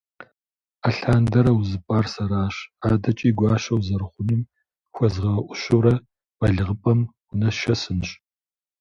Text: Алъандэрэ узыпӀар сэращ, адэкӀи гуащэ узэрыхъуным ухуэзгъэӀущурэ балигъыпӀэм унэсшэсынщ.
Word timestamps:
Алъандэрэ 0.87 1.51
узыпӀар 1.59 2.05
сэращ, 2.13 2.55
адэкӀи 2.87 3.29
гуащэ 3.37 3.73
узэрыхъуным 3.77 4.41
ухуэзгъэӀущурэ 4.89 5.93
балигъыпӀэм 6.39 6.99
унэсшэсынщ. 7.31 8.09